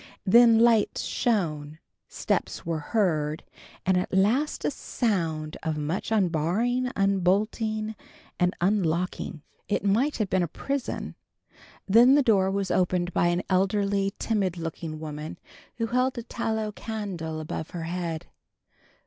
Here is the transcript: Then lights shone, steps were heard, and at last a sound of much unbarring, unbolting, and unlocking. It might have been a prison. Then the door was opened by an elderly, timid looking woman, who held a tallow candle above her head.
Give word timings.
Then 0.25 0.57
lights 0.57 1.03
shone, 1.03 1.77
steps 2.07 2.65
were 2.65 2.79
heard, 2.79 3.43
and 3.85 3.97
at 3.97 4.11
last 4.11 4.65
a 4.65 4.71
sound 4.71 5.57
of 5.61 5.77
much 5.77 6.11
unbarring, 6.11 6.89
unbolting, 6.95 7.93
and 8.39 8.55
unlocking. 8.59 9.43
It 9.67 9.83
might 9.85 10.17
have 10.17 10.27
been 10.27 10.41
a 10.41 10.47
prison. 10.47 11.13
Then 11.87 12.15
the 12.15 12.23
door 12.23 12.49
was 12.49 12.71
opened 12.71 13.13
by 13.13 13.27
an 13.27 13.43
elderly, 13.47 14.15
timid 14.17 14.57
looking 14.57 14.99
woman, 14.99 15.37
who 15.77 15.85
held 15.85 16.17
a 16.17 16.23
tallow 16.23 16.71
candle 16.71 17.39
above 17.39 17.69
her 17.69 17.83
head. 17.83 18.25